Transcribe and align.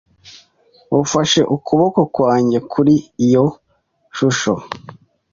Ufashe 1.01 1.41
ukuboko 1.55 1.99
kwanjye 2.15 2.57
kuri 2.71 2.93
iyo 3.25 3.45
shusho. 4.15 4.53